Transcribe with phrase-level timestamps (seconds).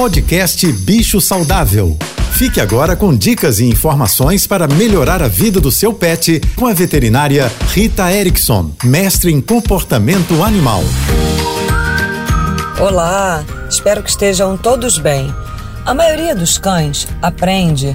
[0.00, 1.94] Podcast Bicho Saudável.
[2.32, 6.72] Fique agora com dicas e informações para melhorar a vida do seu pet com a
[6.72, 10.82] veterinária Rita Erickson, mestre em comportamento animal.
[12.80, 15.30] Olá, espero que estejam todos bem.
[15.84, 17.94] A maioria dos cães aprende,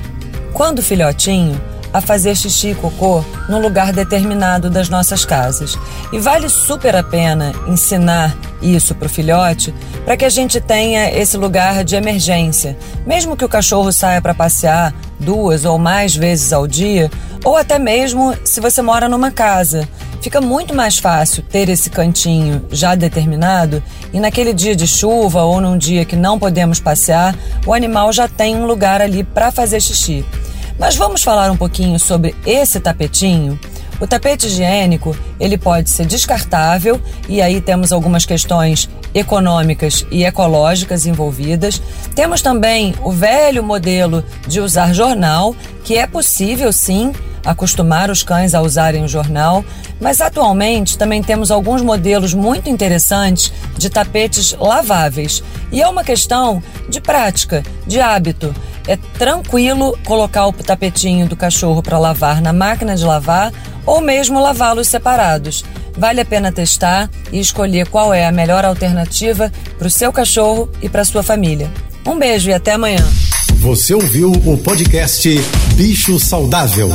[0.53, 1.59] quando filhotinho,
[1.95, 5.77] a fazer xixi e cocô num lugar determinado das nossas casas.
[6.11, 9.73] E vale super a pena ensinar isso para o filhote
[10.03, 12.77] para que a gente tenha esse lugar de emergência.
[13.07, 17.09] Mesmo que o cachorro saia para passear duas ou mais vezes ao dia,
[17.45, 19.87] ou até mesmo se você mora numa casa.
[20.19, 23.81] Fica muito mais fácil ter esse cantinho já determinado
[24.11, 27.33] e naquele dia de chuva ou num dia que não podemos passear,
[27.65, 30.25] o animal já tem um lugar ali para fazer xixi.
[30.77, 33.59] Mas vamos falar um pouquinho sobre esse tapetinho?
[33.99, 41.05] O tapete higiênico, ele pode ser descartável e aí temos algumas questões econômicas e ecológicas
[41.05, 41.81] envolvidas.
[42.13, 47.13] Temos também o velho modelo de usar jornal, que é possível sim
[47.45, 49.63] acostumar os cães a usarem o jornal,
[50.01, 55.41] mas atualmente também temos alguns modelos muito interessantes de tapetes laváveis.
[55.71, 58.53] E é uma questão de prática, de hábito.
[58.87, 63.51] É tranquilo colocar o tapetinho do cachorro para lavar na máquina de lavar
[63.85, 65.63] ou mesmo lavá-los separados.
[65.97, 70.69] Vale a pena testar e escolher qual é a melhor alternativa para o seu cachorro
[70.81, 71.71] e para sua família.
[72.05, 73.03] Um beijo e até amanhã.
[73.55, 75.29] Você ouviu o podcast
[75.75, 76.89] Bicho Saudável.